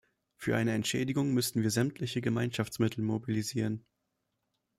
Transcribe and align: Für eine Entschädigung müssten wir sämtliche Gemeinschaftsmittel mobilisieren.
Für 0.35 0.55
eine 0.57 0.73
Entschädigung 0.73 1.31
müssten 1.35 1.61
wir 1.61 1.69
sämtliche 1.69 2.21
Gemeinschaftsmittel 2.21 3.03
mobilisieren. 3.03 3.85